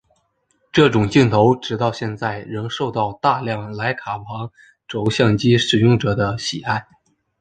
[0.71, 4.51] 这种镜头直到现在仍受到大量莱卡旁
[4.87, 6.87] 轴相机使用者的喜爱。